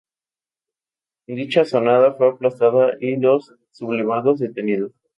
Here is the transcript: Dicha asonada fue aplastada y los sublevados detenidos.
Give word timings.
Dicha 1.27 1.61
asonada 1.61 2.15
fue 2.15 2.29
aplastada 2.31 2.93
y 2.99 3.17
los 3.17 3.53
sublevados 3.69 4.39
detenidos. 4.39 4.93